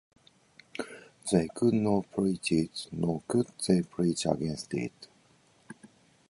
They 1.31 1.47
could 1.53 1.75
not 1.75 2.11
preach 2.11 2.51
it, 2.53 2.87
nor 2.91 3.21
could 3.27 3.45
they 3.67 3.83
preach 3.83 4.25
against 4.25 4.73
it. 4.73 5.07